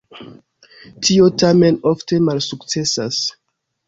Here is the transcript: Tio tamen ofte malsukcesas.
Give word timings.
Tio 1.07 1.27
tamen 1.43 1.77
ofte 1.91 2.19
malsukcesas. 2.31 3.21